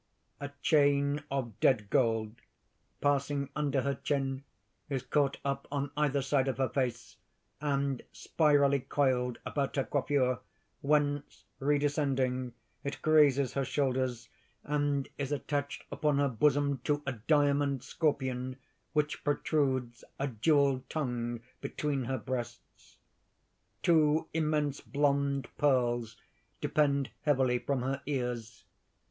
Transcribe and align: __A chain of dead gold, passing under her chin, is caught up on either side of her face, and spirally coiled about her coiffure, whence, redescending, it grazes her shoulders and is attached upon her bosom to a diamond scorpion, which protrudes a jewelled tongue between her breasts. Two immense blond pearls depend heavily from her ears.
__A 0.47 0.51
chain 0.63 1.21
of 1.29 1.59
dead 1.59 1.91
gold, 1.91 2.37
passing 3.01 3.49
under 3.55 3.81
her 3.81 3.93
chin, 3.93 4.43
is 4.89 5.03
caught 5.03 5.37
up 5.45 5.67
on 5.71 5.91
either 5.95 6.23
side 6.23 6.47
of 6.47 6.57
her 6.57 6.69
face, 6.69 7.17
and 7.61 8.01
spirally 8.11 8.79
coiled 8.79 9.37
about 9.45 9.75
her 9.75 9.83
coiffure, 9.83 10.39
whence, 10.81 11.43
redescending, 11.59 12.53
it 12.83 12.99
grazes 13.03 13.53
her 13.53 13.63
shoulders 13.63 14.27
and 14.63 15.07
is 15.19 15.31
attached 15.31 15.83
upon 15.91 16.17
her 16.17 16.29
bosom 16.29 16.79
to 16.83 17.03
a 17.05 17.11
diamond 17.13 17.83
scorpion, 17.83 18.57
which 18.93 19.23
protrudes 19.23 20.03
a 20.17 20.27
jewelled 20.27 20.89
tongue 20.89 21.41
between 21.61 22.05
her 22.05 22.17
breasts. 22.17 22.97
Two 23.83 24.29
immense 24.33 24.81
blond 24.81 25.47
pearls 25.59 26.17
depend 26.59 27.11
heavily 27.21 27.59
from 27.59 27.83
her 27.83 28.01
ears. 28.07 28.63